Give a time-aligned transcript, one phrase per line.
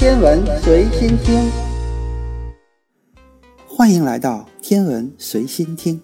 [0.00, 1.50] 天文随心听，
[3.66, 6.00] 欢迎来到天文随心听。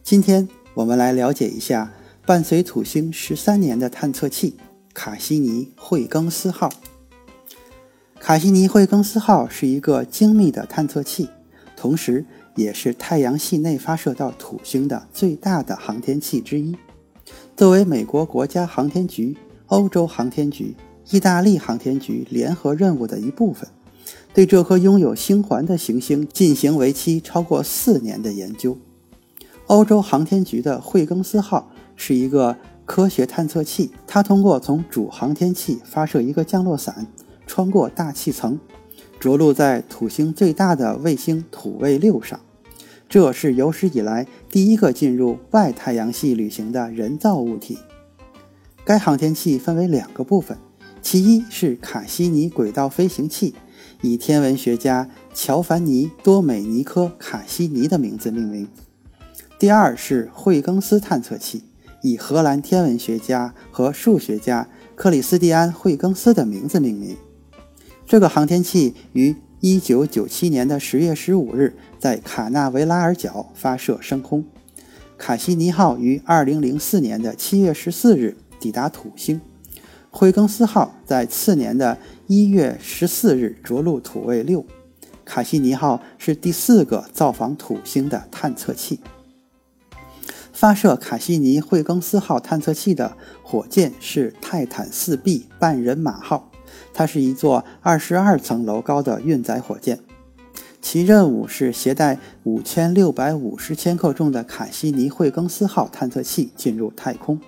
[0.00, 1.92] 今天我们来了解一下
[2.24, 4.56] 伴随土星十三年的探测器——
[4.94, 6.70] 卡西尼惠更斯号。
[8.20, 11.28] 卡西尼惠更斯号是一个精密的探测器，
[11.76, 12.24] 同时
[12.54, 16.76] 也是太阳系内发射到土星的最大的航天器之一。
[17.56, 19.36] 作为美国国家航天局、
[19.66, 20.76] 欧洲航天局。
[21.08, 23.68] 意大利航天局联合任务的一部分，
[24.34, 28.76] 对这颗拥有星环的行星进行为期超过四年的研究。
[29.66, 37.06] 欧洲航天局的惠更斯号是一个科学探测器，它通过从主航天器发射一个降落伞，
[37.46, 38.58] 穿过大气层，
[39.18, 42.38] 着陆在土星最大的卫星土卫六上。
[43.08, 47.78] 这是有史以来第一个进入外太阳系旅行的人造物体。
[48.84, 50.56] 该航天器分为两个部分。
[51.02, 53.54] 其一是卡西尼轨道飞行器，
[54.02, 58.66] 以天文学家乔凡尼·多美尼科·卡西尼的名字命名；
[59.58, 61.64] 第二是惠更斯探测器，
[62.02, 67.16] 以荷兰天文学家和数学家克里斯蒂安·惠更斯的名字命名。
[68.06, 74.44] 这个航天器于1997年的10月15日在卡纳维拉尔角发射升空。
[75.16, 79.40] 卡西尼号于2004年的7月14日抵达土星。
[80.10, 84.66] 惠更斯号在次年的一月十四日着陆土卫六，
[85.24, 88.98] 卡西尼号是第四个造访土星的探测器。
[90.52, 96.50] 发射卡西尼惠更斯号探测器的火箭是泰坦四 B 半人马号，
[96.92, 100.00] 它是一座二十二层楼高的运载火箭，
[100.82, 107.40] 其任务是携带五千六百五十千克重的卡西尼惠更斯号探测器进入太空。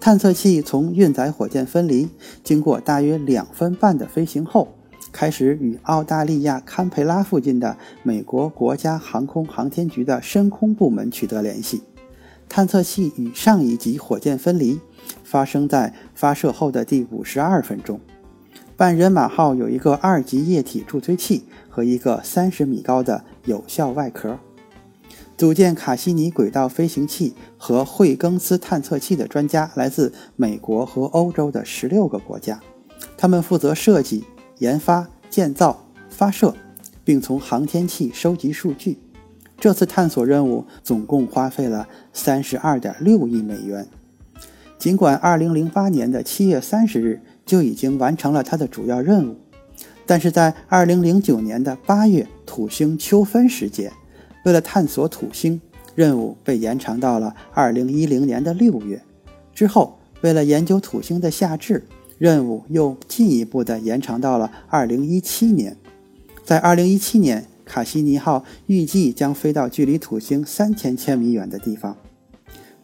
[0.00, 2.08] 探测器从运载火箭分离，
[2.42, 4.68] 经过大约两分半的飞行后，
[5.12, 11.82] 开始与澳大利亚堪培拉附近的美国国家航空航天局的深空部门取得联系。
[12.48, 14.80] 探测器与上一级火箭分离
[15.24, 18.00] 发生在发射后的第五十二分钟。
[18.76, 24.38] 半人马号有一个二级液体助推器和一个三十米高的有效外壳。
[25.38, 32.60] 组建卡西尼轨道飞行器和惠更斯探测器的专家来自美国和欧洲的十六个国家，
[33.16, 34.24] 他们负责设计、
[34.58, 36.56] 研发、建造、发射，
[37.04, 38.98] 并从航天器收集数据。
[39.60, 43.86] 这次探索任务总共花费了三十二点六亿美元。
[44.76, 49.36] 尽管二零零八年的七月三十日就已经完成了它的主要任务，
[50.04, 53.92] 但是在二零零九年的八月土星秋分时节。
[54.44, 55.60] 为了探索土星，
[55.94, 59.02] 任务被延长到了2010年的六月。
[59.54, 61.84] 之后，为了研究土星的夏至，
[62.18, 65.76] 任务又进一步的延长到了2017年。
[66.44, 71.96] 在2017年，卡西尼号预计将飞到距离土星三千千米远的地方。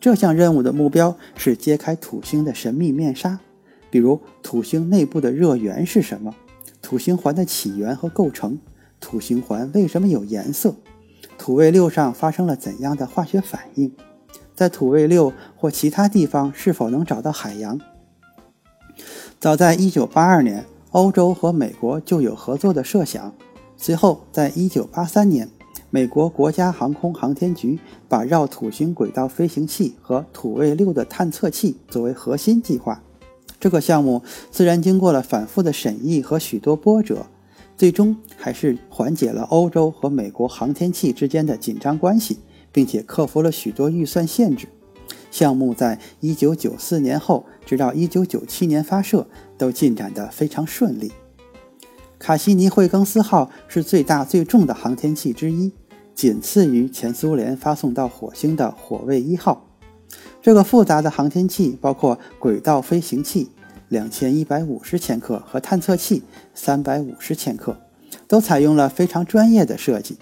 [0.00, 3.38] 这项任务的目标是揭开土星的神秘面纱，
[3.90, 6.34] 比如土星内部的热源是什么，
[6.82, 8.58] 土星环的起源和构成，
[9.00, 10.74] 土星环为什么有颜色。
[11.44, 13.92] 土卫六上发生了怎样的化学反应？
[14.54, 17.78] 在土卫六或其他地方是否能找到海洋？
[19.38, 23.30] 早在1982年，欧洲和美国就有合作的设想。
[23.76, 25.50] 随后，在1983年，
[25.90, 27.78] 美国国家航空航天局
[28.08, 33.02] 把绕土星轨道飞行器和土卫六的探测器作为核心计划。
[33.60, 37.26] 这个项目虽然经过了反复的审议和许多波折。
[37.76, 42.38] 最终还是缓解了欧洲和美国航天器之间的紧张关系，
[42.70, 44.68] 并且克服了许多预算限制。
[45.30, 49.26] 项目在1994年后，直到1997年发射，
[49.58, 51.12] 都进展得非常顺利。
[52.18, 55.72] 卡西尼惠更斯号是最大最重的航天器之一，
[56.14, 59.66] 仅次于前苏联发送到火星的火卫一号。
[60.40, 63.48] 这个复杂的航天器包括轨道飞行器。
[63.94, 67.76] 两千一百五十千克和探测器三百五十千克，
[68.26, 70.18] 都采用了非常专业的设计。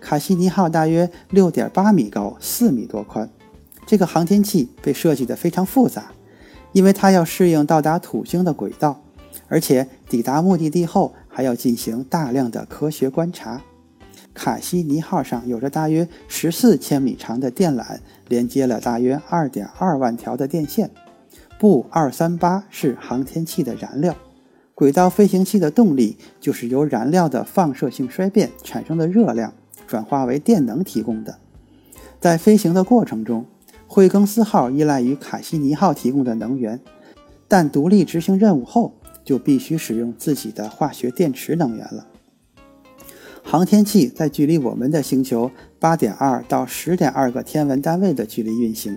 [0.00, 3.28] 卡西尼号大约六点八米高，四米多宽。
[3.84, 6.12] 这个航天器被设计得非常复杂，
[6.72, 9.02] 因为它要适应到达土星的轨道，
[9.48, 13.60] 而且抵达目的地后还要进行大量的科学观察。
[14.32, 17.98] 卡西尼号上有着大约十四千米长的电缆，
[18.28, 20.88] 连接了大约二点二万条的电线。
[21.58, 24.14] 布二三八是航天器的燃料，
[24.74, 29.52] 轨道飞行器的动力就是由燃料的放射性衰变产生的热量
[29.86, 31.38] 转化为电能提供的。
[32.20, 33.44] 在飞行的过程中，
[33.88, 36.80] 惠更斯号依赖于卡西尼号提供的能源，
[37.48, 38.94] 但独立执行任务后，
[39.24, 42.06] 就必须使用自己的化学电池能源了。
[43.42, 45.50] 航天器在距离我们的星球
[45.80, 48.96] 八点二到十点二个天文单位的距离运行，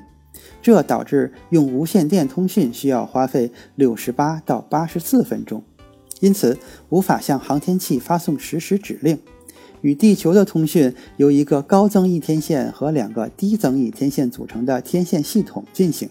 [0.61, 5.63] 这导致用无线电通讯需要花费六十八到八十四分钟，
[6.19, 6.57] 因此
[6.89, 9.17] 无法向航天器发送实时指令。
[9.81, 16.07] 与地球的通讯由一个高增益天线和两个低增益天线组成的天线系统进行。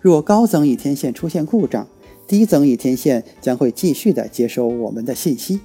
[0.00, 1.86] 若高增益天线出现故障，
[2.26, 5.60] 低增益天线将会继续的接收我们的信息。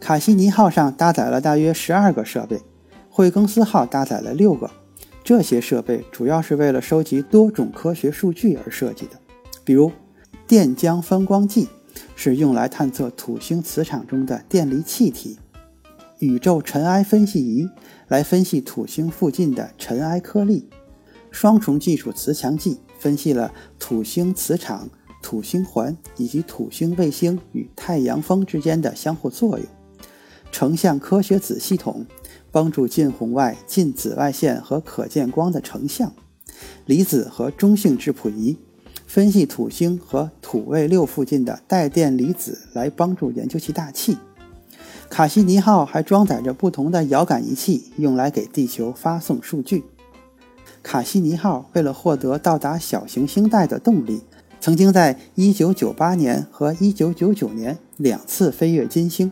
[0.00, 2.60] 卡西尼号上搭载了大约十二个设备，
[3.08, 4.68] 惠更斯号搭载了六个。
[5.24, 9.20] 这些设备主要是为了收集多种科学数据而设计的，
[9.64, 9.92] 比如
[10.46, 11.68] 电浆分光计
[12.16, 15.38] 是用来探测土星磁场中的电离气体。
[16.18, 17.68] 宇宙尘埃分析仪
[18.08, 20.68] 来分析土星附近的尘埃颗粒，
[21.30, 24.88] 双重技术磁强计分析了土星磁场、
[25.20, 29.66] 土星环以及土星卫星与太阳风之间的相互作用。
[30.52, 32.06] 成像科学子系统
[32.52, 36.12] 帮助近红外、近紫外线和可见光的成像。
[36.86, 38.56] 离子和中性质谱仪
[39.06, 44.18] 分析土星和土卫六附近的带电离子，来帮助研究其大气。
[45.08, 49.84] 卡西尼号还装载着不同的遥感仪器，用来给地球发送数据。
[50.82, 54.22] 卡西尼号为了获得到达小行星带的动力，
[54.60, 59.30] 曾经在1998年和1999年两次飞越金星。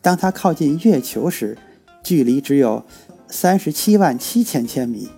[0.00, 1.58] 当它靠近月球时，
[2.02, 2.84] 距离只有
[3.30, 5.08] 37万七千千米，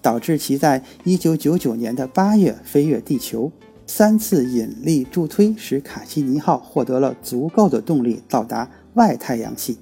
[0.00, 3.50] 导致其在1999年的8月飞越地球。
[3.88, 8.68] 三次引力助推使卡西尼号获得了足够的动力到达。
[8.94, 9.78] 外太阳系，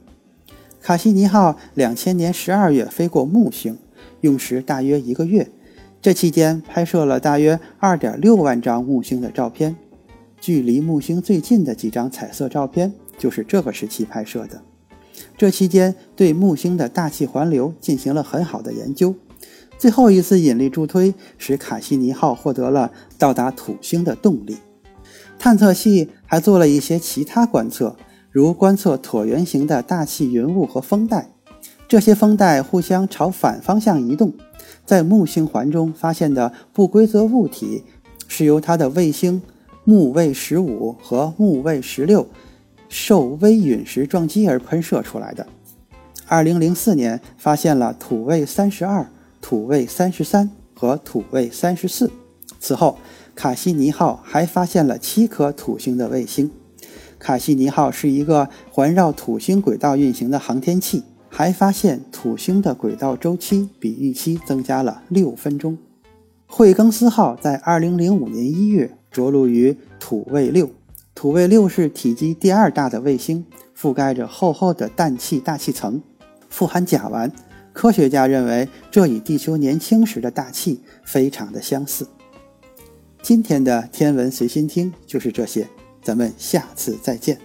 [0.83, 3.79] 卡西尼号两千年十二月飞过木星，
[4.23, 5.49] 用时大约一个月。
[6.03, 9.77] 这期间拍摄了大约二点六万张木星的照片。
[10.41, 14.61] 距离木星最近的几张彩色照片就是这个时期拍摄的。
[15.37, 19.15] 这期间对木星的大气环流进行了很好的研究。
[19.79, 24.59] 最后一次引力助推使卡西尼号获得了到达土星的动力。
[25.39, 27.97] 探测器还做了一些其他观测。
[28.31, 31.31] 如观测椭圆形的大气云雾和风带，
[31.87, 34.33] 这些风带互相朝反方向移动。
[34.85, 37.85] 在木星环中发现的不规则物体，
[38.27, 39.41] 是由它的卫星
[39.85, 42.27] 木卫十五和木卫十六
[42.97, 45.45] 受微陨石撞击而喷射出来的。
[46.29, 49.05] 二零零四年发现了土卫三十二、
[49.43, 52.09] 土卫三十三和土卫三十四。
[52.61, 52.97] 此后，
[53.35, 56.49] 卡西尼号还发现了七颗土星的卫星。
[57.19, 65.77] 卡西尼号是一个环绕土星轨道运行的航天器，还发现土星的轨道周期比预期增加了六分钟。
[66.47, 70.71] 惠更斯号在2005年1月着陆于土卫六，
[71.25, 76.03] 土卫六是体积第二大的卫星，覆盖着厚厚的氮气大气层，
[76.51, 77.31] 富含甲烷。
[77.73, 82.07] 科学家认为这与地球年轻时的大气非常的相似。
[83.23, 85.67] 今天的天文随心听就是这些。
[86.03, 87.41] 咱们下次再见。